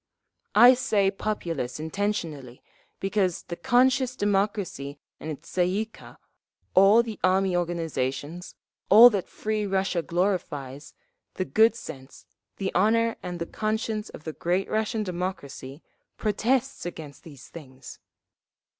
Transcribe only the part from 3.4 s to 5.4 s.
the conscious democracy and